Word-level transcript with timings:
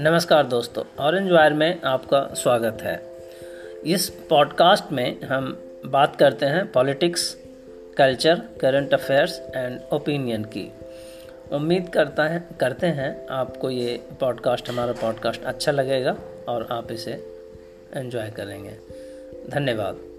नमस्कार 0.00 0.46
दोस्तों 0.46 0.82
orange 0.98 1.30
wire 1.30 1.52
में 1.52 1.80
आपका 1.82 2.34
स्वागत 2.34 2.78
है। 2.82 3.02
इस 3.86 4.08
पॉडकास्ट 4.10 4.92
में 4.92 5.22
हम 5.22 5.62
बात 5.86 6.16
करते 6.16 6.46
हैं 6.46 6.72
politics 6.72 7.36
culture 7.96 8.42
current 8.60 8.94
affairs 8.94 9.40
and 9.56 9.80
opinion 9.92 10.44
की। 10.44 10.72
उम्मीद 11.52 11.88
करता 11.88 12.24
है, 12.24 12.48
करते 12.60 12.86
हैं 12.86 13.26
आपको 13.26 13.70
ये 13.70 14.02
पॉडकास्ट 14.20 14.68
हमारा 14.68 14.92
पॉडकास्ट 14.92 15.44
अच्छा 15.44 15.72
लगेगा 15.72 16.16
और 16.48 16.68
आप 16.70 16.92
इसे 16.92 17.12
एंजॉय 17.96 18.30
करेंगे। 18.30 18.78
धन्यवाद। 19.50 20.17